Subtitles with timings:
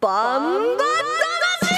[0.00, 0.84] バンバ
[1.60, 1.74] 魂。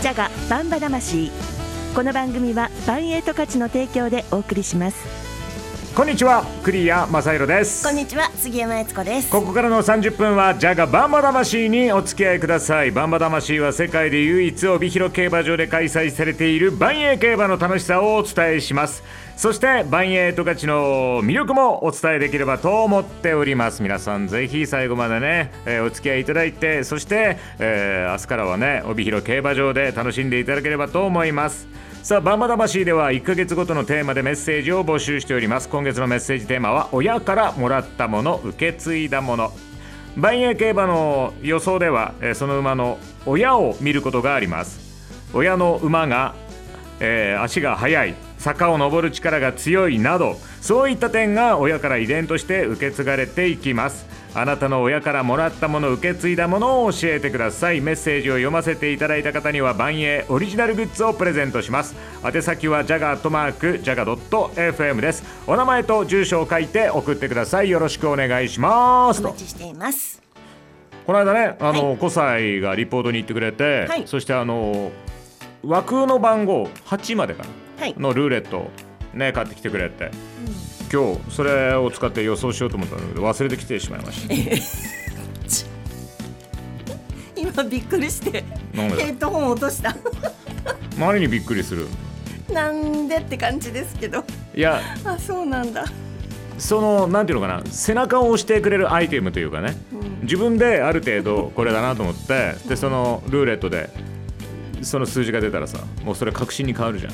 [0.00, 1.32] ジャガバンバ魂。
[1.96, 5.31] この番組はバンエイト価値の提供でお送りします。
[5.94, 7.84] こんにちは栗谷正宏です。
[7.84, 9.30] こんにちは杉山悦子です。
[9.30, 12.90] ここからの30分はジャガバンバ魂にお付き合いください。
[12.90, 19.02] バンバ魂は世界で唯一帯広競馬場で開催されている万栄競馬の楽しさをお伝えします。
[19.36, 23.82] そして万栄十勝の魅力もお伝えできればと思っております。
[23.82, 31.68] 皆さんぜひ最後までね、えー、お付き合いいただいてそして、えー、明日からはね帯広競馬場で楽しんでいただければと思います
[32.02, 35.68] さあバンバ魂では1ヶ月ごとのテーマでメッセージを募集しております。
[35.68, 39.52] 今月のメッセージテーマは親からもらったもの受け継いだもの。
[40.16, 44.80] 万栄競馬の予想ではその馬の親を見ることがあります。
[45.32, 46.34] 親の馬が、
[46.98, 54.06] えー、足が速い坂を登る力が強いなどそういった点が親から遺伝として受け継がれていきます。
[54.34, 57.82] あなたの親からもらったもの受け継いだものを教えてください。
[57.82, 61.94] メッセージを読ませていただいた方には万栄オリジナルグッズをプレゼントします。
[62.24, 65.22] 宛先はジャガートマークジャガドット FM です。
[65.46, 67.68] お名前と住所を書いて送ってください。
[67.68, 70.22] よろしくお願いしますお待ちしています。
[71.06, 74.92] この間ねあの、はい、小西がリポートに行ってくれて、はい、そしてあの
[75.62, 77.48] 枠の番号8までかな、
[77.80, 78.70] はい、のルーレット
[79.12, 80.31] ね買ってきてくれて、うん
[80.92, 84.34] 今日それを使って予想しようと思ったんだけど忘れてきてしまいました。
[87.34, 89.96] 今びっくりしてヘッドホン落とした。
[90.96, 91.86] 周りにびっくりする。
[92.52, 94.22] なんでって感じですけど。
[94.54, 95.86] いやあそうなんだ。
[96.58, 97.62] そのなんていうのかな。
[97.64, 103.88] 背中を押してくれるアイテムというかね、うん、自分である程度これだなと思ってでそのルーレットで
[104.82, 107.12] その数字が出たらさもうそれ確信に変わるじゃん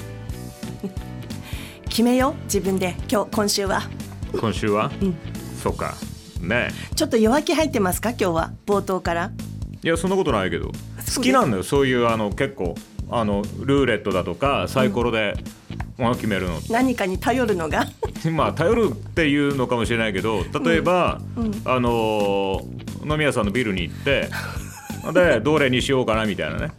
[1.98, 2.44] 決めよう。
[2.44, 2.94] 自分で。
[3.10, 3.82] 今日今週は。
[4.30, 5.16] 今週は、うん、
[5.60, 5.94] そうか。
[6.40, 8.10] ねちょっと弱気入ってますか？
[8.10, 8.52] 今日は。
[8.66, 9.32] 冒頭から。
[9.82, 10.66] いやそんなことないけど。
[11.16, 11.64] 好きなんだよ。
[11.64, 12.76] そういうあの結構
[13.10, 15.34] あのルーレットだとかサイコロで、
[15.96, 16.60] もの決めるの。
[16.70, 17.86] 何かに頼るのが？
[18.30, 21.46] まあ頼るっていうのかもしれないけど例えば、うん。
[21.46, 22.60] うん、あの
[23.10, 24.28] 飲み屋さんのビルに行って
[25.12, 26.70] でどれにしようかなみたいなね。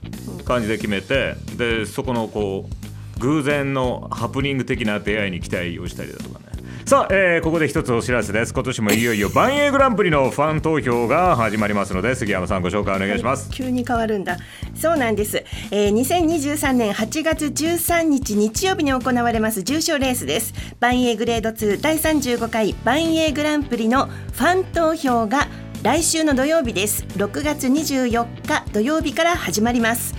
[0.46, 2.79] 感じで決めてでそこのこう
[3.20, 6.46] 偶然のハプニング的な出会いに期待をしたりだとかね。
[6.86, 8.54] さあ、えー、ここで一つお知らせです。
[8.54, 14.38] 今年もいよいよ万栄グランプリのファン投票が始まりますので杉山さんご紹介お願いします、はい、急に変わるんだ。
[14.74, 20.54] そうなんです、えー、2023年8月13日日曜日に行われます重賞レースです。
[20.80, 25.48] 万栄グレード2第35回万栄グランプリのファン投票が
[25.84, 27.04] 来週の土曜日です。
[27.18, 30.16] 6月24日土曜日から始まります。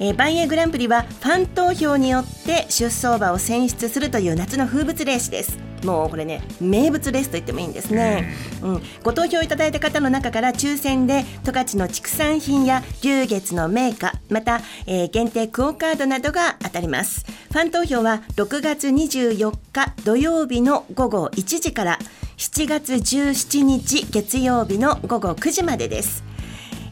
[0.00, 5.58] えー、バンエーグランプリはファン投票によって出走馬を選出するという夏の風物レースです。
[5.84, 17.24] もうこれね名物レースと言ってもいいんですね、うん、ご投票いただいた方の中から抽選で十勝の畜産品や流月の銘菓また、えー、限定クオカードなどが当たります。
[17.52, 21.98] ファン投票は6月24日土曜日の午後1時から
[22.36, 26.22] 7月17日月曜日の午後9時までです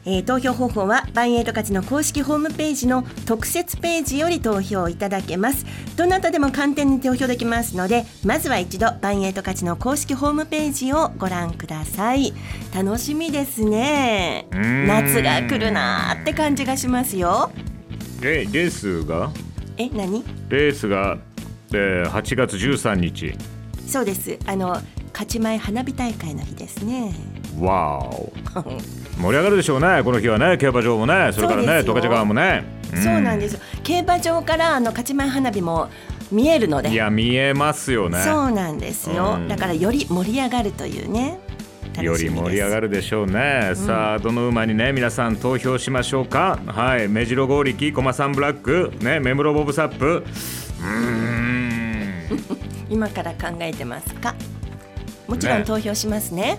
[0.09, 5.67] えー、投票方法はバンエイト勝ちの公式ホームページの特設ページより投票いただけます。
[5.97, 12.33] どなたでも簡単に投票できますのでまずは一度バンエイト勝ちの公式ホームページをご覧ください。
[12.73, 14.47] 楽しみですね。
[14.53, 17.51] 夏が来るなって感じがしますよ。
[18.23, 19.31] えレースが？
[19.77, 20.25] え何？
[20.49, 21.19] レースが、
[21.73, 23.35] えー、8月13日。
[23.89, 24.39] そうです。
[24.47, 24.81] あの
[25.13, 27.13] 勝ち前花火大会の日ですね
[27.61, 28.33] わお
[29.19, 30.03] 盛り上がるでしょうね。
[30.05, 30.59] この日はね。
[30.59, 31.31] 競馬場もね。
[31.33, 35.89] それからね十勝川もね、うん、そうなんです競馬場からあの勝ち前花火も
[36.31, 36.91] 見えるので。
[36.91, 38.23] いや見えますよね。
[38.23, 41.39] そうなんですよ、うん、だからより盛り上がるというね。
[42.01, 46.59] より盛り上がるでしょうね、うん、さあどの馬にね皆さん投票しましょうか。
[46.67, 47.09] はい。
[47.09, 50.25] 目白剛力駒さんブラックね目室ボブサップ。
[50.83, 52.27] うん。
[52.91, 54.35] 今から考えてますか？
[55.27, 56.59] もちろん投票しますねね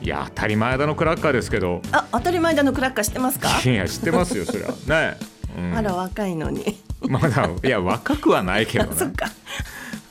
[0.00, 1.82] いや当たり前だのクラッカーですけど。
[1.92, 3.48] あ当たり前だのクラッカー知ってますか？
[3.64, 5.16] いや知ってますよそれは ね、
[5.56, 6.78] うん、あら若いのに。
[7.00, 8.90] まだいや若くはないけどね。
[8.96, 9.26] そっか。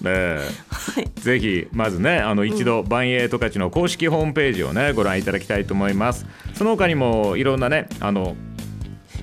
[0.01, 0.11] ね、
[0.69, 6.25] はい、ぜひまずねあの一度、万栄十勝の公式ホームページをねご覧いただきたいと思います。
[6.53, 8.35] その他にもいろんなねあの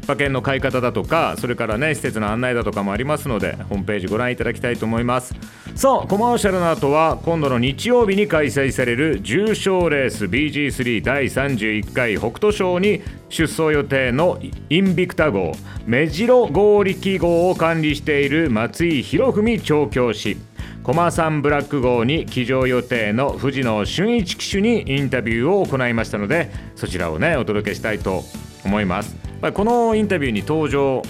[0.04, 5.34] 馬券の買い方だとかそれからね施設の案内だとかもありますのでホームページご覧いただきたいと思います。
[5.74, 15.52] さあコマーシャルの後は今度の日曜日に開催される重賞レース BG3 第31回北斗賞に出走予定のインビクタ号
[15.86, 20.36] 目白合力号を管理している松井博文調教師。
[20.84, 28.22] 駒さんブラック号に騎乗予定の藤野俊一騎手にインタビューを行いましたのでそちらをねお届けしたいと
[28.66, 29.23] 思います。
[29.52, 31.02] このインタビューに登場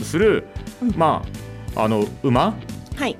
[0.00, 0.44] する、
[0.96, 1.22] ま
[1.74, 2.54] ああの馬？
[2.96, 3.16] はい。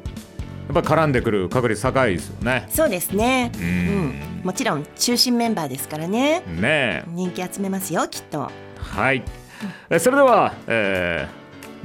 [0.73, 2.67] やっぱ絡んでくる確率高いですよね。
[2.71, 3.51] そうですね。
[3.57, 3.67] ううん。
[4.09, 6.41] ん、もちろん中心メンバーですからね。
[6.41, 6.45] ね。
[6.63, 8.51] え人気集めますよ、きっと。
[8.79, 9.23] はい。
[9.91, 11.29] えそれでは、え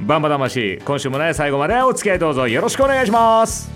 [0.00, 2.48] ー、バンバ魂今週もね最後までお付き合いどうぞ。
[2.48, 3.70] よろしくお願いします。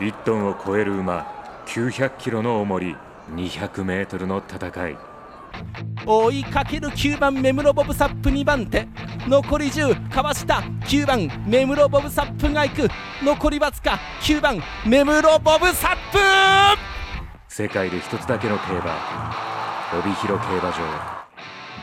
[0.00, 1.35] 1トンを超える馬
[1.76, 2.96] 900キロの重り
[3.34, 4.96] 200メートルの戦い。
[6.06, 8.88] 追いかける9番目室ボブサップ2番手。
[9.28, 10.62] 残り10かわした。
[10.86, 12.88] 9番目室ボブサップが行く。
[13.22, 16.18] 残りわずか9番目室ボブサップ。
[17.46, 18.96] 世界で一つだけの競馬。
[19.98, 20.76] 帯広競馬場。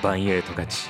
[0.02, 0.90] バンエイト勝ち。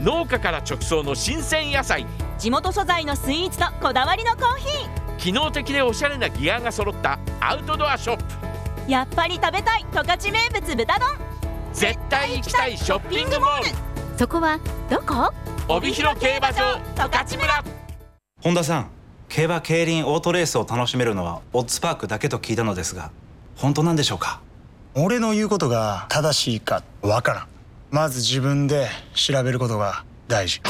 [0.00, 2.06] 農家から直送の新鮮野菜。
[2.38, 8.24] 地元素材のスイーツとこだわりのコーヒ機能的でおしゃれなギアが揃ったアウトドアショップ。
[8.86, 11.08] ーやっぱり食べたい十勝名物豚丼。
[11.72, 13.68] 絶対行きたいショッピングモール。
[14.18, 14.58] そこは
[14.90, 15.32] どこ？
[15.68, 17.64] 帯広競馬場十勝村。
[18.42, 18.90] 本田さん
[19.28, 23.10] 競馬競輪オートレースを楽しめるのはオッズパークだけと聞いたのですが
[23.56, 24.40] 本当なんでしょうか？
[24.94, 27.48] 俺の言うことが正しいかわからん。
[27.90, 30.60] まず自分で調べることが大事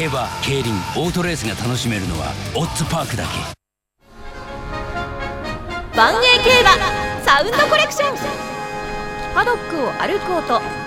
[0.00, 3.28] 競馬競輪オートレースが楽しめるのはオッズパークだけ。
[5.94, 6.70] 万栄競馬
[7.22, 8.16] サウンドコレクション。
[9.34, 10.79] パドックを歩く音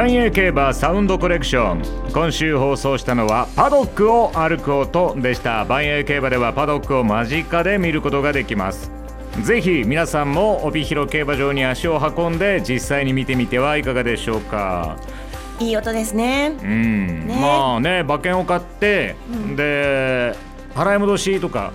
[0.00, 2.10] 万栄競馬サウンドコレクション。
[2.14, 5.66] 今週放送したのはパドックを歩く音でした。
[5.66, 8.90] 万栄競馬ではパドックを間近で見ることができます。
[9.42, 14.96] ぜひ皆さんも帯広競馬場に足を運んで実際に見てみてはいかがでしょうか。
[15.58, 16.56] いい音ですね。
[16.62, 17.38] うん、ね。
[17.38, 19.16] まあね馬券を買って、
[19.54, 20.34] で
[20.74, 21.74] 払い戻しとか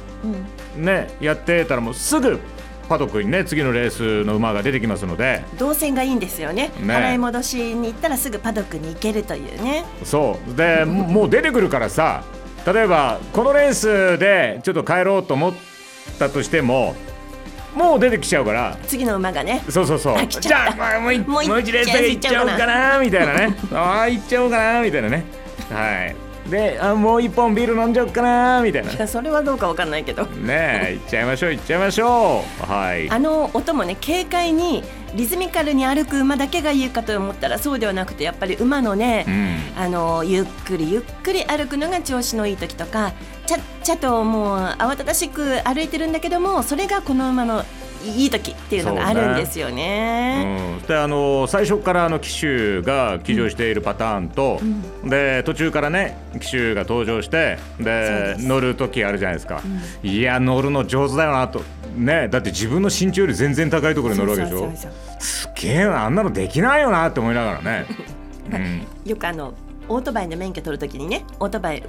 [0.75, 2.39] うん、ねやってたらもうすぐ
[2.88, 5.44] パドックにね次のレースの馬が出てきますので。
[5.58, 6.72] 動線がいいんですよね。
[6.80, 6.94] ね。
[6.94, 9.86] 払い戻しに行ったらすぐパドックに行けるというね。
[10.04, 10.56] そう。
[10.56, 12.24] でももう出てくるからさ
[12.66, 15.54] 例えばこのレースでちょっと帰ろうと思っ
[16.20, 16.96] たとしても
[17.76, 18.78] もう出てきちゃうから。
[18.88, 19.64] 次の馬がね。
[19.70, 20.28] そうそうそう。
[20.28, 23.58] じゃあまあもう一レースだけ行っちゃおうかなみたいなね。
[23.74, 25.26] ああ行っちゃおうかなみたいなね。
[25.70, 28.92] はいであもう一本ビール飲んじゃおうかなみたいな。
[28.92, 30.26] いやそれはどうかわかんないけど。
[30.26, 32.72] ねえ行っちゃいましょう行っちゃいましょう。
[32.72, 33.10] はい。
[33.10, 34.84] あの音もね軽快に
[35.16, 39.82] リズミカルに歩く馬だけがいいかと思ったらそうではなくてやっぱり馬のね、うん。
[39.82, 43.14] あのゆっくりゆっくり歩くのが調子のいい時とか
[43.46, 47.64] ちゃっちゃともう慌ただしく歩いてるんだけどもそれがこの馬の
[48.06, 50.78] いい時っていうのがあるんですよね。
[50.80, 54.60] うん、であの最初からあの騎手が騎乗しているパターンと、
[55.04, 59.62] で途中からね騎手が登場してで乗る時あるじゃないですか、
[60.04, 61.62] いや乗るの上手だよなと。
[61.96, 64.68] ねだって自分の身長より全然高いところに乗るわけでしょ。
[64.68, 64.72] う
[65.20, 67.86] すげえなあんなのできないよなって思いながらね、
[68.51, 69.53] うん、よくあの
[69.88, 71.84] オートバイの免許取るときにねオートバイ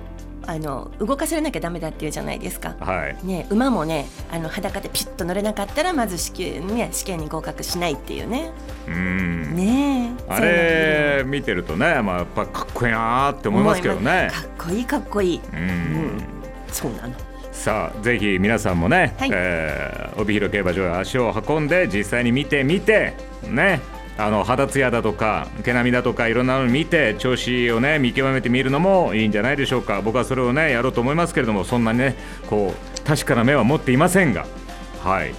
[0.47, 2.75] あの動かされなきゃダメだっていうじゃないですか。
[2.81, 8.51] はいね、馬もねあの裸でピュッと乗れなかったらまず試験,、ね、試験に合格しないっていうね。
[8.87, 14.29] うんねえあれ見てるとね、まあ、やっぱかっこいいなーって思いますけどね。
[14.33, 15.41] かっこいいかっこいい。
[15.53, 15.63] ううん
[16.19, 16.23] ん、
[16.69, 17.15] そうなの。
[17.53, 23.13] さあぜひ皆さんもね、はいえー帯広競馬場へ足を運んで実際に見てみて
[23.43, 23.81] ね
[24.19, 30.01] あの肌ツヤだとか毛並みだとかいろんなのを見て調子をね見極めてみるのもいいんじゃないでしょうか。
[30.01, 32.17] 僕はそれをねやろうと思いますけれどもそんなにね
[32.49, 34.47] こう確かな目は持っていませんが。
[35.03, 35.35] はい。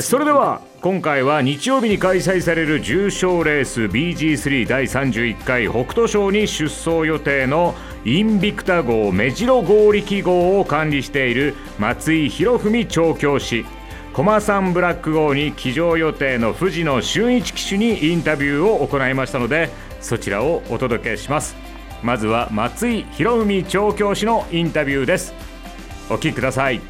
[0.00, 13.66] それでは今回は日曜日に開催される重賞レース BG3 第31回北斗賞に出走予定のインビクタ号目白合力号を管理している松井博文調教師。
[14.18, 19.70] 駒さんブラック号に騎乗予定の藤野俊一騎手にインタビューを行いましたので
[20.00, 21.54] そちらをお届けします
[22.02, 25.34] まずは松井博文調教師のインタビューです
[26.10, 26.80] お聞きください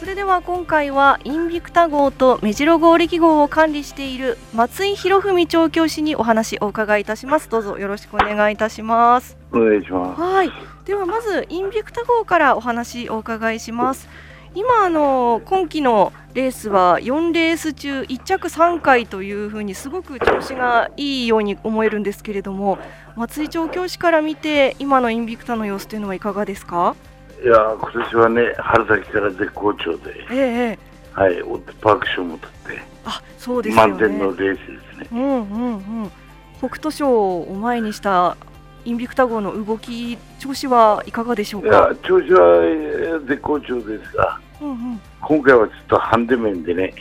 [0.00, 10.20] それでは今回はインビクタ号と目白号力号を管理している松井博文調教師にお話をお伺いいたしますどうぞよろしくお願いいたしますお願いします。
[10.20, 10.50] はい。
[10.86, 14.08] ではまずインビクタ号からお話お伺いします。
[14.54, 22.78] 今あの今期のレースは4レース中1着3回というふうにすごく調子がいいように思えるんですけれども
[23.16, 26.96] 松井調教師から見て今のインビクタの様子というのはいかがですか？
[27.42, 30.78] いやー、今年はね、春先から絶好調で、ええええ。
[31.12, 33.90] はい、オッズパーク賞も取って、あそうですよね。
[33.90, 35.08] 満点のレースですね。
[35.12, 36.10] うんうんうん。
[36.58, 38.36] 北斗賞を前にした
[38.84, 46.94] インビクタ号の動き調子はいかがでしょういやか、調子はえー絶好調ですが、うんうん、今回はちょっとハンデ面でね、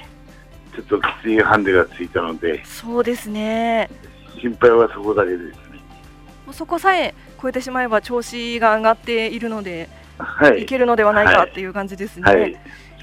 [0.75, 3.89] ちょっときついハンデがついたので、そうですね。
[4.39, 5.53] 心配はそこだけですね。
[6.45, 10.63] もうそこさえ超えてしまえば調子が上がっているので、はい。
[10.63, 11.49] い、けるのではないかはい。
[11.49, 12.23] っていう感じですね。
[12.23, 12.55] はい、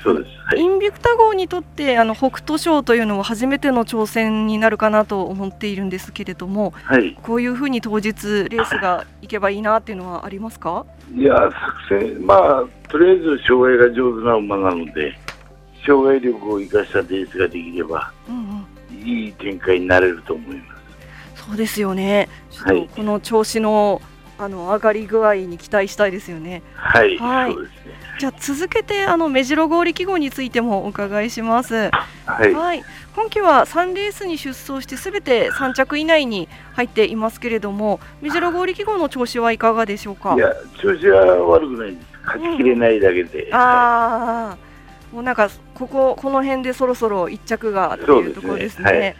[0.03, 0.31] そうです。
[0.39, 10.87] はいインビクタ号にとってあの北斗賞というのは初めての挑戦になるかなと思っているんですけれども、はい、こういうふうに当日レースがいけばいいなっていうのはありますか？
[11.15, 11.35] いや、
[11.91, 15.19] 作戦、まあ、とりあえず障害が上手な馬なので、
[15.87, 20.75] 障害力を生かしたレースができれば、うんうん、いい展開になれると思いま
[21.35, 21.45] す。
[21.47, 22.29] そうですよね。
[22.51, 24.01] ちょっとはいこの調子の
[24.39, 26.63] あの上がり具合に期待したいですよね。
[26.75, 27.63] はい、はいね。
[28.21, 31.91] じゃあ続けてあの目白合力号についてもお伺いします。
[32.27, 32.83] はい
[33.15, 40.35] 今季は3レースに出走してすべて3着以内に入っていますけれども、目白合力号の調子はいかがでしょうか？
[40.37, 42.07] いや、調子は悪くないです。
[42.25, 43.49] 勝ちきれないだけで。
[43.53, 44.59] ああ、
[45.13, 48.85] もうなんかこここの辺でそろそろ1着がっていうところですね。
[48.85, 49.17] そねはい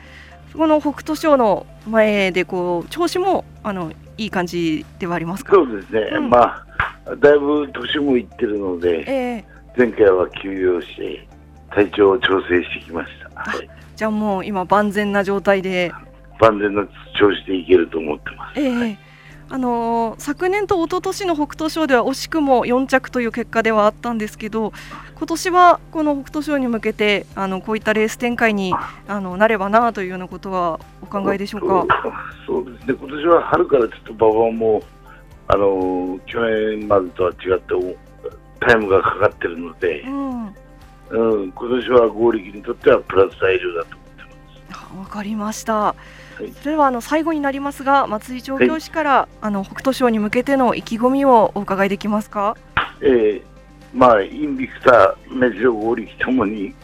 [0.53, 5.53] そこの北斗賞の前でこう調子もあのいい感じではありますか？
[5.55, 6.65] そうですね、ま
[7.07, 9.45] あ、だいぶ年もいってるので、ええ。
[9.77, 11.27] 前回は休養して、
[11.71, 13.41] 体調を調整してきました。
[13.41, 15.93] はい、じゃあもう今万全な状態で、
[16.41, 16.87] 万全の
[17.19, 18.61] 調子でいけると思ってます。
[18.61, 18.99] ええ
[19.51, 24.73] あのー昨年と一昨年の北斗賞では惜しくも4着という結果ではあったんですけど
[25.17, 28.75] 今年はこの北斗賞に向けてあのこういったレース展開に
[29.07, 31.87] あのなればなというようなことはお考えでしょうか？
[32.47, 34.83] そうですね、今年は春からちょっと馬場も、
[35.49, 36.41] あのー去
[36.79, 37.95] 年までとは違ってお
[38.61, 40.47] タイムがかかってるので、うん
[41.11, 43.97] うん、今年は合力にとってはプラス材料だと。
[44.99, 45.95] わかりました。
[46.39, 52.57] それではあの最後になりますが松井調教師から、あの北斗賞に向けての意気込みをお伺いできますか？
[53.01, 53.43] えー
[53.95, 56.75] まあ、インビクター、メジロ合力ともに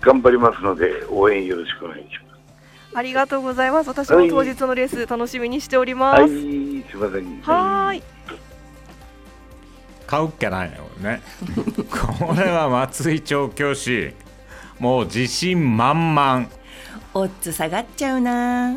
[0.00, 2.06] 頑張りますので、応援よろしくお願いし
[2.92, 3.88] まありがとうございます。
[3.88, 5.96] 私も当日のレース楽しみにしておりす。
[5.96, 6.20] ます。
[6.22, 7.40] はい、すみません。
[7.42, 8.02] はーい。
[10.06, 11.20] 買うっきゃないよね
[12.18, 14.14] これは松井調教師
[14.78, 16.46] もう自信満々
[17.18, 18.72] オッズ下がっちゃうな。
[18.72, 18.76] い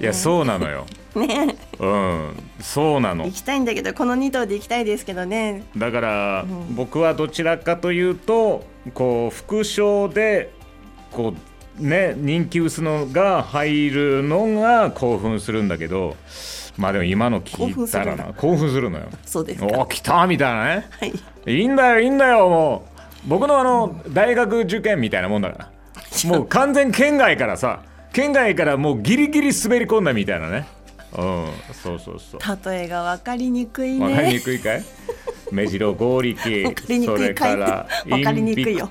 [0.00, 0.86] や そうなのよ。
[1.16, 3.24] ね、うんそうなの。
[3.24, 5.64] 行きたいんだけど、この2頭で行きたいですけどね。
[5.76, 10.52] だから、僕はどちらかというとこう副賞で
[11.10, 11.34] こ
[11.80, 16.16] うね人気薄のが入るのが興奮するんだけど
[16.76, 18.34] まあでも今の聞いたらな。
[18.34, 19.06] 興奮するのよ。
[19.24, 20.86] そうですお来たみたいなね、
[21.46, 22.98] い、いんだよいいんだよもう。
[23.26, 25.70] 僕のあの大学受験みたいなもんだから
[26.26, 27.82] もう完全県外からさ
[28.12, 30.66] 県外からもうギリギリ滑り込んだみたいなね。
[31.16, 31.46] うん。
[31.72, 32.70] そうそうそう。
[32.70, 34.40] 例えが分かりにくいわかりにね。
[34.40, 34.84] くいかい？
[35.50, 36.74] 目白合力。
[37.04, 38.90] それからわかりインビにくいよ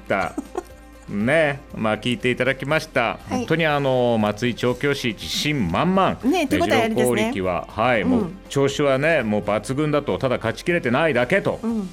[1.09, 1.59] ね。
[1.75, 3.17] まあ聞いていただきました、はい。
[3.29, 6.17] 本当にあの松井調教師自信満々。
[6.23, 7.15] ね手応えありですね。
[7.15, 8.37] 目白合力ははい、もううん。
[8.49, 11.89] 調子はねもう抜群だとただ勝ちきれてないだけと、うん、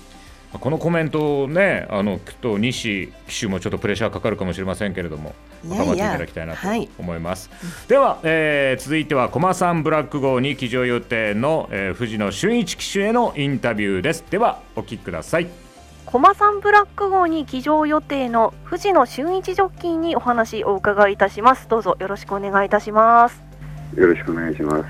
[0.58, 5.34] このコメントをねあのきっと西騎手もちょっとプレッシャーかかるかもしれませんけれども
[5.64, 7.50] いやいや頑張っていただきたいなとはい思います、
[7.88, 15.48] では、えー続いては駒さんブラック号に騎乗予定の、えー藤野俊一騎手へのインタビューですではお聞きください
[16.14, 21.66] 駒さんブラック号に騎乗予定の藤野俊一ジョッキーにお話をお伺いいたします。
[21.68, 23.42] どうぞよろしくお願いいたします。
[23.96, 24.84] よろしくお願いします。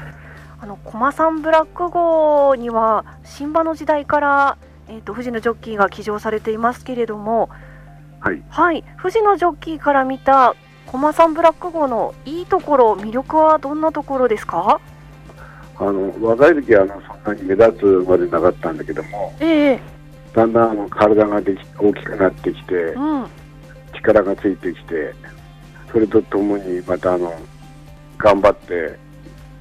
[0.60, 7.48] あの駒さんブラック号には新馬の時代から、えー、と藤野ジョッキーが騎乗されていますけれども、
[8.20, 10.54] はい、はい、藤野ジョッキーから見た
[10.86, 14.80] 駒さんブラック号のいいところ、魅力はどんなところですか？
[15.76, 19.80] あの若い時はあのそんなに目立つまでなかったんだけども、ええ。
[20.32, 23.26] だんだんあの体ができ大きくなってきて、うん、
[23.94, 25.14] 力がついてきて、
[25.90, 27.32] それとともにまたあの
[28.18, 28.98] 頑張って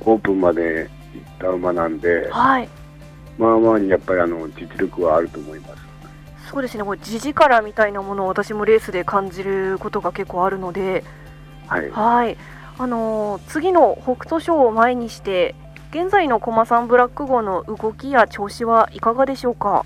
[0.01, 2.69] オープンまで行った馬なんで、はい、
[3.37, 5.83] まあまあにやっぱりあの実力はあると思います。
[6.51, 11.03] そうですね、これ地力みたいなものを私もレースで感じることが結構あるので、
[11.67, 12.37] はい、はい、
[12.77, 15.55] あのー次の北斗賞を前にして
[15.89, 19.85] 現在の駒さんブラック号の動きや調子はいかがでしょうか？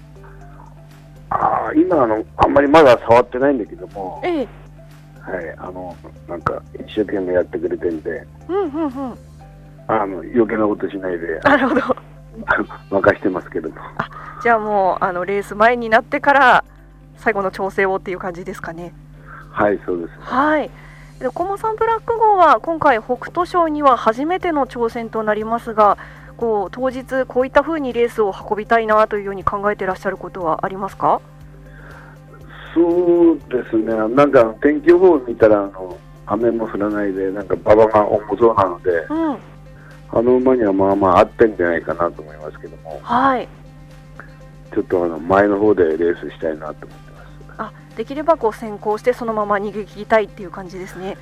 [1.30, 4.48] あー今あの、あんまりまだ触ってないんだけども、ええ。
[5.20, 5.96] はい、あの、
[6.30, 9.18] なんか、一生懸命やってくれてんで、うんうんうん。
[9.88, 11.82] あの、余計なことしないで、なるほど
[12.92, 13.70] 任してますけど。
[13.70, 13.76] も。
[14.42, 16.64] じゃあもうあのレース前になってから
[17.18, 18.94] 最後の調整をっていう感じですかね。
[19.52, 20.12] はい、そうです。
[20.20, 20.70] はい。
[21.20, 25.98] で駒さんブラック号は今回北斗賞には初めての挑戦となりますが
[26.38, 31.20] こう当日こういった風にレースを運びたいなというように考えてらっしゃることはありますか？
[32.76, 39.38] そうですね、なんか天気予報を見たら、あの、雨も降らないで、なんか馬場が重そうなので、うん
[40.12, 43.48] あの馬にはまあまあ合ってんじゃないかなと思いますけども、はい
[44.74, 47.08] ちょっとあの前の方でレースしたいなと思って
[47.58, 51.18] あできればこう先行してそのまま逃げ切りたいっていう感じですね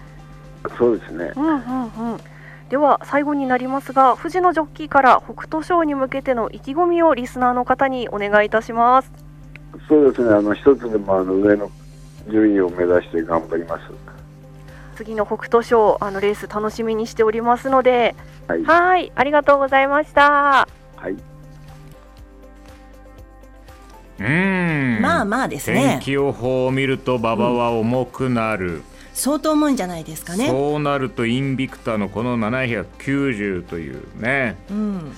[0.63, 0.77] ます。
[0.77, 1.31] そうですね。
[1.35, 2.19] うんうんうん
[2.69, 9.11] では最後になりますが富士のジョッキーから北斗賞に向けての意気込みをリスナーの方にお願いいたします
[9.87, 11.69] そうですね、あの一つでもあの上の
[12.31, 13.83] 順位を目指して頑張ります。
[14.95, 18.15] 次の北斗賞あのレース楽しみにしておりますので
[18.47, 18.63] はい。
[18.63, 20.67] はいありがとうございました。
[20.95, 21.11] はい。
[21.11, 25.01] うーん。
[25.01, 25.81] まあまあですね。
[25.81, 28.81] 天気予報を見ると馬場は重くなる、
[29.13, 30.47] 相当重いんじゃないですかね。
[30.47, 34.55] そうなるとインビクタのこの790というね。
[34.69, 35.11] うん。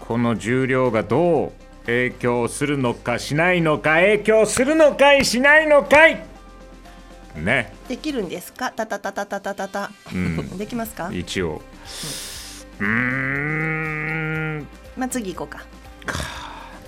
[0.00, 1.52] この重量がどう
[1.86, 6.24] 影響するのかしないのか影響するのかいしないのかい。
[7.36, 7.72] ね。
[7.88, 8.70] できるんですか？
[8.72, 10.48] たたたたたたたた、うん。
[10.58, 11.10] できますか？
[11.12, 11.56] 一応。
[11.56, 12.86] うー
[14.60, 14.66] ん。
[14.96, 15.64] まあ次行こうか。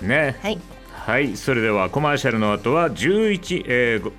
[0.02, 0.36] ね。
[0.42, 0.58] はい。
[0.92, 1.36] はい。
[1.36, 4.12] それではコマーシャルの後は11、えーご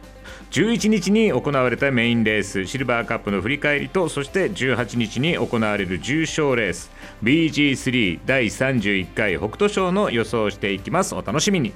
[0.51, 6.89] 11日に行われたメインレースシルバーカップの振り返りとそして18日に行われる重賞レース
[7.23, 11.13] BG3 第31回北斗賞の予想をしていきます。
[11.13, 11.73] お楽しみに。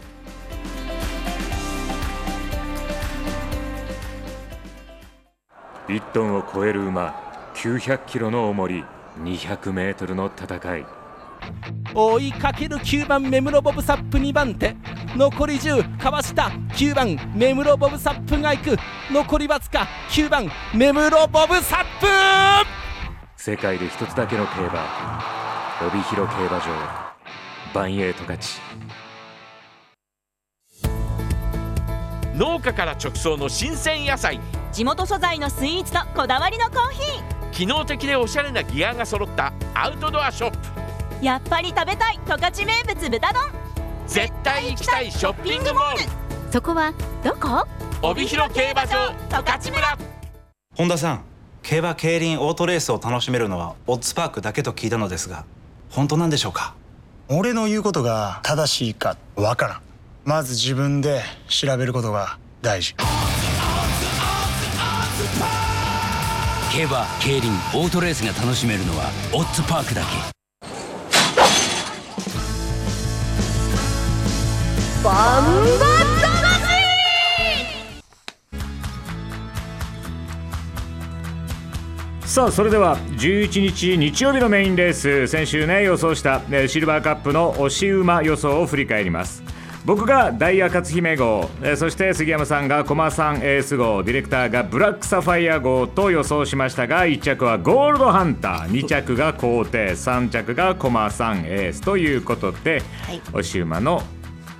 [5.89, 8.85] 1トンを超える馬900キロの重り
[9.19, 10.85] 200メートルの戦い。
[11.93, 14.75] 追いかける9番目室ボブサップ2番手。
[15.15, 18.77] 残り10かわした9番目室ボブサップが行く。
[19.11, 22.07] 残りわずか9番目室ボブサップ。
[23.35, 24.85] 世界で一つだけの競馬。
[25.87, 26.65] 帯広競馬場。
[27.73, 28.37] バンエイト勝。
[28.37, 28.59] ち
[32.35, 34.39] 農家から直送の新鮮野菜。
[34.71, 40.57] 地元素材のスイーツとこだわりのコーヒ機能的でおしゃれなギアが揃ったアウトドアショップ。
[41.21, 43.43] ーやっぱり食べたい十勝名物豚丼。
[44.07, 45.99] 絶対行きたいショッピングモール。
[46.51, 47.67] そこはどこ？
[48.01, 49.97] 帯広競馬場十勝村。
[50.75, 51.23] 本田さん
[51.61, 55.45] 競馬競輪オートレースを楽しめるのはオッズパークだけと聞いたのですが
[55.89, 56.73] 本当なんでしょうか？
[57.27, 59.81] 俺の言うことが正しいかわからん。
[60.23, 62.95] まず自分で調べることが大事
[66.71, 70.07] 競馬競輪オートレースが楽しめるのはオッズパークだけ。
[75.03, 76.09] バンバ
[82.25, 85.25] さあそれでは11日日曜日のメインレース。
[85.25, 89.48] 先週ね予想したえーシルバーカップの押し馬予想を振り返ります。
[89.85, 91.49] 僕がダイヤ勝姫号。
[91.61, 94.03] えーそして杉山さんが駒さんエース号。
[94.03, 98.71] ディレクターがブラックサファイア号と予想しましたが1着はゴールドハンター。
[98.71, 99.91] 2着が皇帝。
[99.91, 101.81] 3着が駒さんエース。
[101.81, 103.21] ということで、はい。
[103.29, 104.03] 押し馬の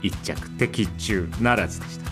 [0.02, 2.10] 1着的中ならずでした。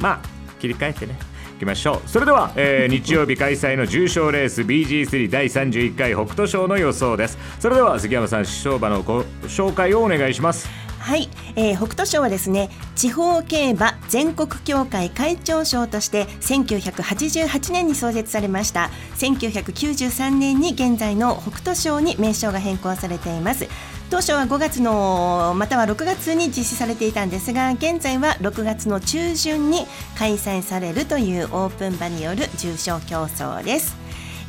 [0.00, 0.20] まあ
[0.58, 1.18] 切り替えてね。
[1.56, 2.08] いきましょう。
[2.08, 7.38] それでは、えー 日曜日開催の重賞レース BG3 第31回北斗賞の予想です。
[7.60, 18.90] それでは杉山さん勝馬のご紹介をお願いしますはい、えー北斗賞はですね地方競馬全国協会会長賞として1988年に創設されました。
[19.18, 23.68] 1993年に現在の北斗賞に名称が変更されています。
[24.10, 29.86] 当初は5月のまたは6月に実施されていたんですが現在は6月の中旬に
[30.18, 33.96] 開催されるというオープン馬による重賞競争です、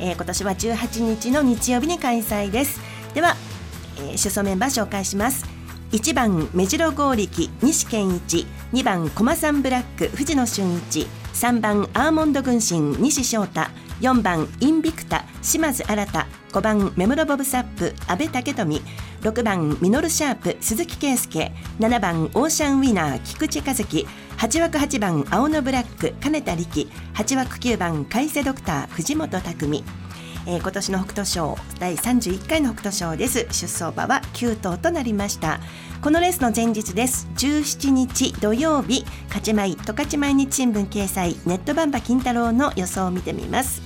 [0.00, 2.80] えー今年は18日の日曜日に開催です。
[3.14, 3.36] では、
[3.98, 5.57] えー主走メンバー紹介します。
[5.92, 13.62] 1番目白剛力西健一2番駒山ブラック藤野俊一3番アーモンド軍神西翔太
[14.02, 16.04] 4番インビクタ島津新
[16.52, 18.82] 5番メムロボブサップ阿部武富
[19.22, 29.84] 6番ミノルシャープ鈴木圭介7番オーシャンウィナー菊池和樹8枠8番青のブラック金田力8枠9番海瀬ドクター藤本拓実
[30.50, 33.46] えー今年の北斗賞第31回の北斗賞です。
[33.52, 35.60] 出走馬は9頭となりました。
[36.00, 37.28] このレースの前日です。
[37.36, 43.82] 17日土曜日勝ち米十勝毎日新聞掲載ネットバンバ金太郎の予想を見てみます。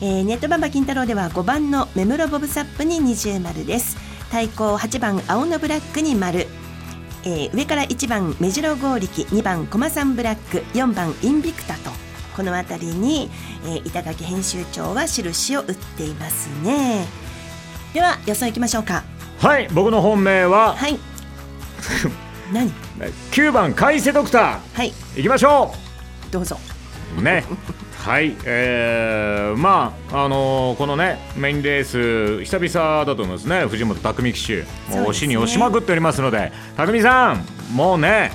[0.00, 3.96] えーネットバンバ金太郎では5番のメムロボブサップに二重丸です。
[4.32, 6.48] 対抗8番青のブラックに丸。
[7.22, 11.93] えー上から1番目白剛力2番駒さんブラック4番インビクタと。
[12.34, 13.30] この辺りに、
[13.64, 17.06] えー板垣編集長は印を打っていますね。
[17.92, 19.04] では予想いきましょうか。
[19.40, 20.98] はい僕の本命ははい。
[22.52, 22.72] 何
[23.30, 24.58] ？9番海瀬ドクター。
[24.74, 24.92] はい。
[25.16, 25.74] 行きましょ
[26.30, 26.58] どうぞ。
[27.18, 27.44] うね。
[28.04, 33.64] はいえー、まああのーこのねメインレース久々だと思いますね。
[33.66, 34.62] 藤本匠騎手。
[34.90, 36.52] もう押しに押しまくっておりますので。
[36.76, 38.32] 匠さんもうね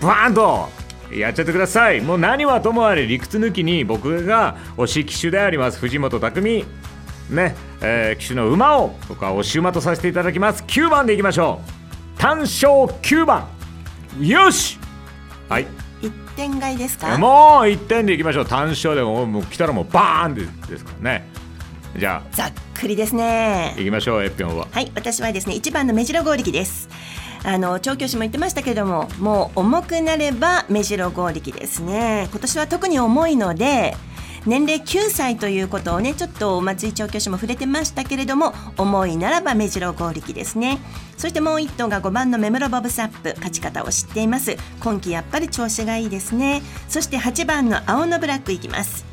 [0.00, 0.68] バーンと
[1.12, 2.00] やっちゃってください。
[2.00, 6.64] もう何はともあれ理屈抜きに僕が推し騎手であります藤本匠。
[7.30, 10.62] ね、えー、騎手の馬を僕は推し馬とさせていただきます。
[10.66, 11.60] 9番でいきましょ
[12.16, 12.20] う。
[12.20, 13.46] 単勝9番。
[14.20, 14.78] よし。
[15.48, 15.66] はい。
[16.00, 17.18] 一点買いですか？
[17.18, 17.30] もう
[17.66, 18.46] 1点でいきましょう。
[18.46, 21.28] 単勝でももう来たらもうバーンでですからね。
[21.96, 23.72] じゃざっくりですね。
[23.74, 24.68] あ行きましょうエッピョンは。
[24.70, 26.88] はい私はですね1番の目白剛力です
[27.44, 32.28] あの調教師も言ってましたけれどももう重くなれば目白剛力ですね。
[32.30, 33.96] 今年は特に重いので
[34.46, 40.78] 年齢9歳ということをねちょっと松井調教師も触れてましたけれども重いならば目白剛力ですね。
[41.16, 44.56] そしてもう1頭が5番のメムロボブサップ勝ち方を知っています。
[44.80, 46.62] 今季やっぱり調子がいいですね。
[46.88, 49.07] そして8番の青のブラックいきます。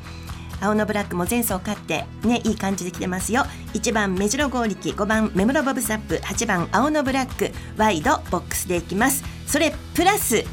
[0.66, 3.44] 青のブラックも前走勝ってねいい感じで来てますよ。
[3.74, 9.24] 1番目白剛力5番目室ボブサップ8番青のブラックワイドボックスでいきます。
[9.46, 10.44] それプラス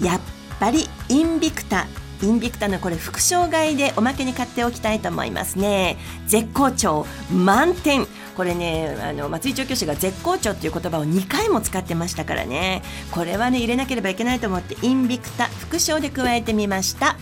[0.00, 0.20] やっ
[0.58, 1.86] ぱりインビクタ。
[2.22, 5.96] インビクタのこれ副賞買いでおまけに買っておきたいと思いますね。
[6.26, 7.06] 絶好調。
[7.32, 8.06] 満点。
[8.36, 12.82] これねあの松井調教師が絶好調っていう言葉を2回も使ってましたからね。
[13.10, 17.16] これはね入れなければいけないと思ってインビクタ副賞で加えてみました。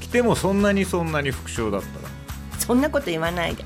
[0.00, 2.08] 来てもそんなにそんなに副賞だったら。
[2.58, 3.64] そんなこと言わないで。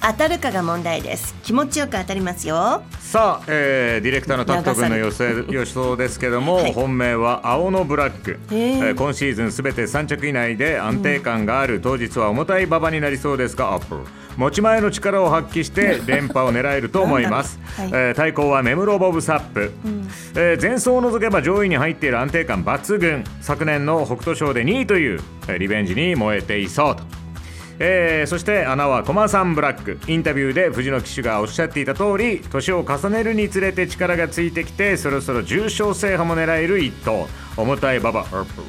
[0.00, 1.34] 当たるかが問題です。
[1.42, 2.82] 気持ちよく当たりますよ。
[3.00, 13.96] さあ、えーディレクターのタクト君の予想予想ですけども、本命は青のブラック、えー今シーズンすべて3着以内で安定感がある、当日は重たい馬場になりそうですがアップ
[14.38, 19.72] 持ち前の力を発揮して 連覇を狙えると思います、なんだろうえー対抗はメムロボブサップ、
[20.36, 23.24] えー前走を除けば上位に入っている安定感抜群。
[23.40, 27.02] 昨年の北斗賞で2位という、えーリベンジに燃えていそうと。
[27.80, 29.98] えーそして穴は駒さんブラック。
[30.06, 38.20] インタビューで藤野騎手がおっしゃっていた通り年を重ねるにつれて力がついてきてそろそろ重賞制覇も狙える一頭重たい馬場。
[38.20, 38.62] アップ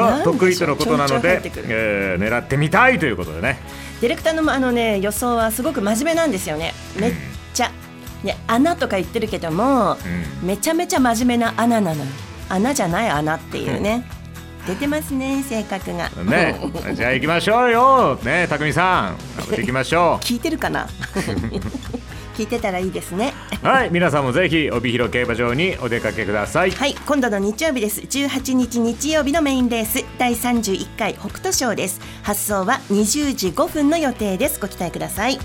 [0.00, 3.58] が得意とのことなのでえー狙ってみたいということでね。
[4.00, 6.72] ディレクターのあのね予想はすごく真面目なんですよね。
[6.98, 7.12] めっ
[7.52, 7.70] ちゃ、
[8.22, 9.96] ね、穴とか言ってるけども、
[10.42, 12.10] めちゃめちゃ真面目な穴なのよ
[12.48, 14.04] 穴じゃない穴っていうね、
[14.66, 16.08] 出てますね性格が。
[16.24, 16.58] ね
[16.94, 18.18] じゃあ行きましょうよ。
[18.24, 19.16] ね匠さん。
[19.36, 20.86] 頑張っていきましょ 聞いてるかな？
[22.40, 23.34] 聞いてたらいいですね。
[23.62, 26.70] うはい皆さんもぜひ帯広競馬場にお出かけください。
[26.70, 28.00] はい今度の日曜日です。
[28.00, 30.02] 18日日曜日のメインレース。
[30.16, 32.00] 第31回北斗賞です。
[32.22, 34.58] 発送は20時5分の予定です。
[34.58, 35.38] ご期待ください。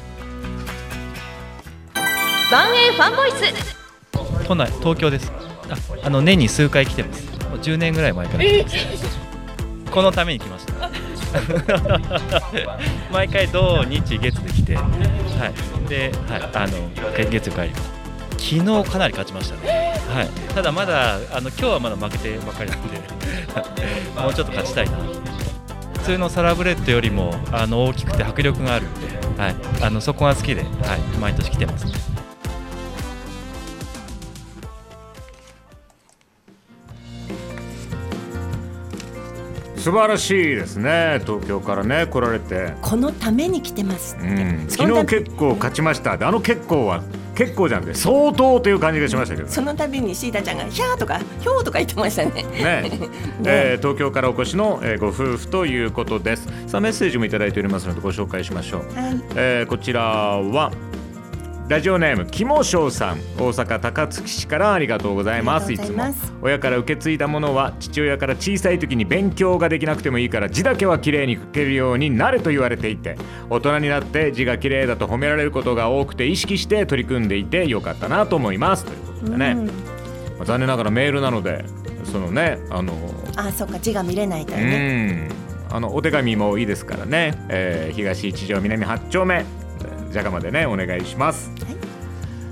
[2.50, 4.48] 万栄ファンボイス。
[4.48, 5.30] 都内東京です。
[5.70, 7.26] ああの年に数回来てます。
[7.50, 9.26] もう10年ぐらい前から来てます。
[9.92, 11.05] このために来ました
[13.12, 15.90] 毎回土日月で来てはい。
[15.90, 17.96] で、はい、あの月月曜帰ります。
[18.38, 23.02] 昨日かなり勝ちましたね、はい、ただまだあの今日はまだ負けてばっかりなんで
[24.22, 24.98] もうちょっと勝ちたいな。
[25.94, 29.08] 普通のサラブレッドよりもあの大きくて迫力があるんで、
[29.42, 32.15] はい、あのそこが好きで、はい、毎年来てます
[39.86, 41.22] 素晴らしいですね。
[41.28, 42.74] 東京からね来られて。
[42.82, 46.18] このために来てますうん、昨日結構勝ちました。
[46.18, 47.04] であの結構は
[47.36, 52.32] 結構じゃなくて相当という感じがしましたけどその度にシータちゃんが「ヒャー」とか「ヒョー」とか言ってましたね。
[52.32, 52.92] ね。
[53.46, 56.48] えー東京からお越しの、えーご夫婦ということです。
[56.66, 59.22] さあメッセージもいただいておりますのでご紹介しましょう、はい。
[59.36, 60.72] えーこちらは
[61.68, 65.74] ラジオネームキモショウさん大阪高槻市からありがとうございます。
[65.74, 66.04] いつも
[66.44, 73.18] 親から受け継いだものは父親から小さい時に勉強ができなくてもいいから字だけは綺麗に書けるようになれと言われていて
[73.50, 78.86] 大人になって字が綺麗だと褒められることが多くて意識して取り組んでいてよかったなと思います。
[78.86, 79.66] ということでね、うん。
[79.66, 79.72] ま
[80.42, 81.66] あ残念ながらメールなので
[82.04, 82.94] そのねあの
[83.38, 85.30] あそっか字が見れないとうね。
[85.30, 85.30] ん。
[85.72, 89.44] あのお手紙もいいですからね、えー東一条南八丁目
[90.16, 91.52] じゃがまでねお願いします、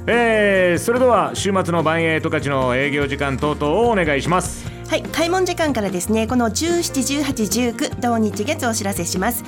[0.05, 4.67] えーそれでは週末の万栄十勝の営業時間等々をお願いします。
[4.89, 9.45] はい、開門時間からですね、この17、18、19同日月をお知らせします。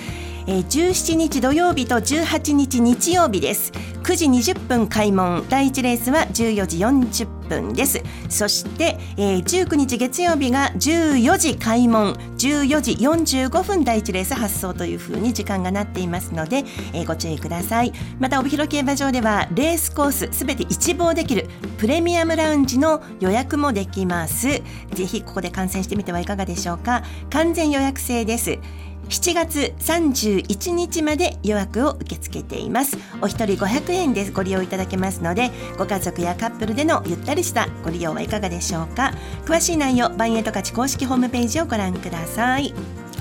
[0.48, 3.72] えー、17日土曜日と18日日曜日です。
[4.04, 8.04] 9時20分開門、第1レースは14時40分です。
[8.30, 17.94] そして、えー、19日月曜日が14時開門、14時45分第1レース発送というふうに時間がなっていますので、えーご注意ください。
[18.20, 24.48] また帯広競馬場ではレースコースすべて一望できるプレミアムラウンジの予約もできます。
[24.50, 24.62] ぜ
[25.06, 27.04] ひここで観戦してみてはいかがでしょうか。
[27.30, 28.60] 完全予約制です。
[29.10, 32.98] 7月31日まで予約を受け付けています。
[33.22, 39.14] お一人500円でご利用いただけますのでご家族やカップルでのゆったりしたご利用はいかがでしょうか。
[39.46, 42.74] 詳しい内容バンエイト勝ち公式ホームページをご覧ください。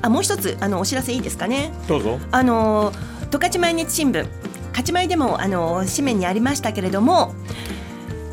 [0.03, 1.73] あもう一つあのお知らせいいですかね。
[1.87, 2.19] どうぞ。
[2.31, 2.93] あの
[3.31, 4.27] 十勝毎日新聞。
[4.71, 7.33] 勝ち前でもあの紙面にありましたけれども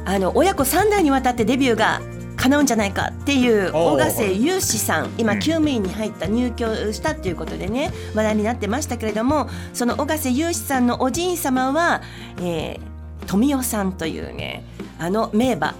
[0.05, 2.01] あの親子3代にわたってデビューが
[2.41, 12.01] 叶うんじゃないかっていう小ヶ瀬雄志さん今厩務員に入った入居したっていうことでね話題になってましたけれどもその小ヶ瀬雄志さんのおじい様は、
[12.39, 14.63] えー、富代さんというね
[14.97, 15.75] あの名馬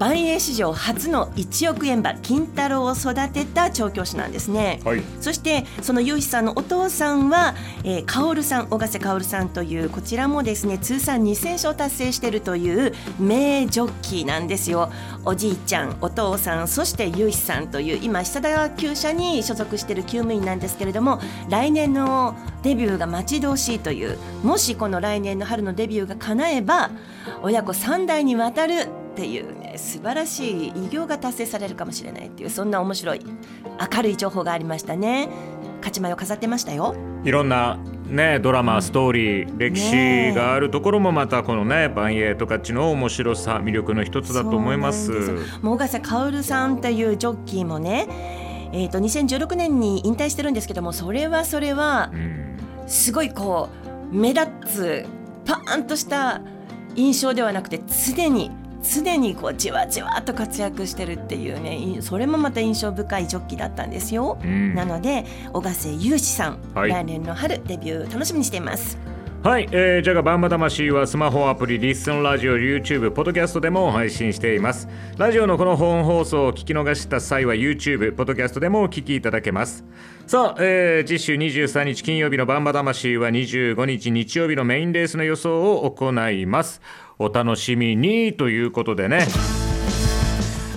[0.00, 4.80] 万栄史上初の1億円馬金太郎を育てた調教師なんですね。
[4.82, 14.90] はいそしてその雄志さんのお父さんは、えー、薫さん小ヶ瀬薫さんというこちらもですね通算2000勝達成しているという名ジョッキーなんですよ
[15.26, 26.90] おじいちゃんお父さんそして雄志さんという今久田厩舎に所属している厩務員なんですけれども来年のデビューが待ち遠しいというもしこの来年の春のデビューが叶えば
[27.42, 28.72] 親子3代にわたる
[29.12, 33.20] っていうね素晴らしい偉業が達成されるかもしれないっていうそんな面白い
[33.94, 35.28] 明るい情報がありましたね。
[35.78, 36.94] 勝ち前を飾ってましたよ。
[37.24, 45.10] いろんなねドラマストーリー歴史があるところもまたこのね万栄十勝の面白さ魅力の一つだと思います。
[45.62, 48.06] もう小笠薫さんというジョッキーもね
[48.72, 52.12] えー、と2016年に引退してるんですけどもそれはそれは
[52.86, 53.68] すごいこ
[54.12, 55.06] う目立つ
[55.44, 56.40] パーンとした
[56.94, 58.50] 印象ではなくて常に
[58.82, 64.74] 常にこうじわじわと活躍してるっていうねいそれもまた印象深いジョッキーだったんですよ、うん。
[64.74, 66.90] なので小笠雄志さん、はい。
[66.90, 68.98] 来年の春デビュー楽しみにしています。
[69.42, 74.86] はい、えー、じゃがバンバ魂はスマホアプリリッスンラジオ YouTube ポッドキャストでも配信しています。
[75.16, 79.82] ラジオのこの本放送を聞き逃した際は YouTube ポッドキャストでもお聞きいただけます。
[80.26, 86.80] さあ、えー、次週23日金曜日のバンバ魂は25日日曜日のメインレースの予想を行います
[87.22, 89.26] お楽しみにということでね。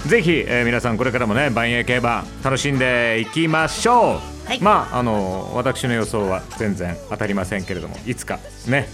[0.06, 4.19] ぜひ、えー皆さんこれからもね万栄競馬楽しんでいきましょ
[4.60, 8.89] う、まああの私の予想は全然当たりませんけれどもいつかね。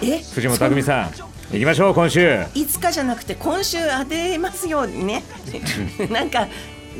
[0.00, 0.22] え？
[0.34, 1.10] 藤本匠さん
[1.52, 2.42] 行きましょう今週。
[2.54, 5.22] いつかじゃなくて今週当てますようにね。
[6.10, 6.48] なんか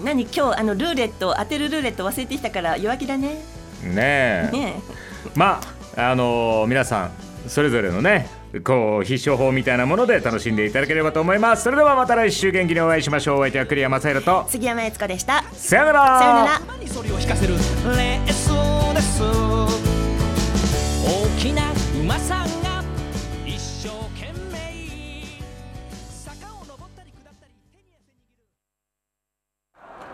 [0.04, 0.24] 何？
[0.24, 3.42] 今日あのルーレット当てるルーレット忘れてきたから弱気だね。
[3.82, 4.50] ねえ。
[4.52, 4.74] ね
[5.35, 5.62] ま
[5.96, 7.11] ああの皆さん
[7.48, 11.62] それぞれのねこう必勝法みたいなもので楽しんでいただければと思います。
[11.64, 13.38] それではまた来週元気にお会いしましょう。
[13.38, 14.44] お相手は栗山正宏と。
[14.48, 15.42] 杉山悦子でした。
[15.52, 16.18] さよなら。
[16.18, 16.60] さよなら。
[16.92, 18.50] それを引かせるレース
[18.94, 19.26] です大
[21.38, 22.84] きな馬さんが
[23.46, 25.24] 一生懸命
[26.10, 27.46] 坂を登ったり下った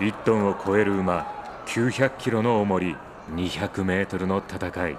[0.04, 1.26] り1トンを超える馬
[1.66, 2.96] 900キロの重り
[3.34, 4.96] 200メートルの戦い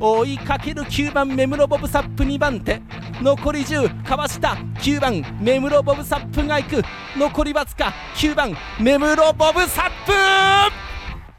[0.00, 2.80] 追いかける9番目室ボブサップ2番手。
[3.20, 4.56] 残り10かわした。
[4.78, 6.82] 9番目室ボブサップが行く。
[7.16, 10.12] 残りわずか9番目室ボブサップ。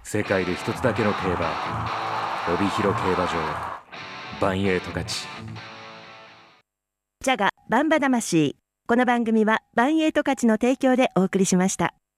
[0.03, 1.87] 世界で一つだけの競馬。
[2.53, 3.31] 帯広競馬場。
[4.41, 5.05] 万栄十勝。
[7.23, 8.55] ジャガバンバ魂。
[8.85, 11.93] この番組はバンエイト勝ちの提供でお送りしました